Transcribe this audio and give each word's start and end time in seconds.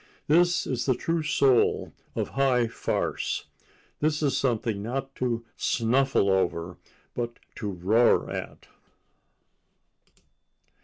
This 0.25 0.65
is 0.65 0.87
the 0.87 0.95
true 0.95 1.21
soul 1.21 1.93
of 2.15 2.29
high 2.29 2.65
farce. 2.65 3.45
This 3.99 4.23
is 4.23 4.35
something 4.35 4.81
not 4.81 5.13
to 5.17 5.45
snuffle 5.57 6.27
over 6.31 6.77
but 7.13 7.37
to 7.57 7.69
roar 7.71 8.27
at. 8.31 8.67